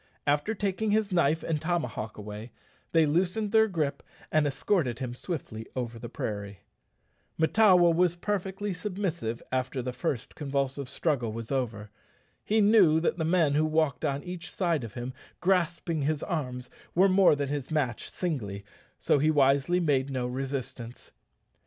After 0.25 0.55
taking 0.55 0.89
his 0.89 1.11
knife 1.11 1.43
and 1.43 1.61
tomahawk 1.61 2.17
away, 2.17 2.51
they 2.91 3.05
loosened 3.05 3.51
their 3.51 3.67
gripe 3.67 4.01
and 4.31 4.47
escorted 4.47 4.97
him 4.97 5.13
swiftly 5.13 5.67
over 5.75 5.99
the 5.99 6.09
prairie. 6.09 6.61
Mahtawa 7.37 7.91
was 7.95 8.15
perfectly 8.15 8.73
submissive 8.73 9.43
after 9.51 9.79
the 9.79 9.93
first 9.93 10.33
convulsive 10.33 10.89
struggle 10.89 11.31
was 11.31 11.51
over. 11.51 11.91
He 12.43 12.61
knew 12.61 12.99
that 12.99 13.19
the 13.19 13.25
men 13.25 13.53
who 13.53 13.65
walked 13.67 14.03
on 14.03 14.23
each 14.23 14.49
side 14.49 14.83
of 14.83 14.95
him 14.95 15.13
grasping 15.39 16.01
his 16.01 16.23
arms 16.23 16.71
were 16.95 17.07
more 17.07 17.35
than 17.35 17.49
his 17.49 17.69
match 17.69 18.09
singly, 18.09 18.65
so 18.97 19.19
he 19.19 19.29
wisely 19.29 19.79
made 19.79 20.09
no 20.09 20.25
resistance. 20.25 21.11